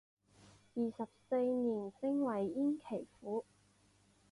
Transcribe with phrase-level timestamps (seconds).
[0.73, 3.45] 二十四年升为焉耆府。